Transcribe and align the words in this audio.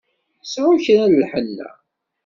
Sεu 0.51 0.71
kra 0.83 1.05
n 1.07 1.17
lḥenna! 1.23 1.69